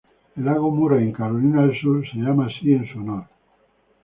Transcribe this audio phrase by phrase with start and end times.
[0.35, 3.25] El Lago Murray en Carolina del Sur está llamado en su honor.